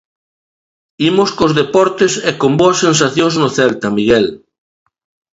[1.09, 4.27] Imos cos deportes, e con boas sensacións no Celta, Miguel.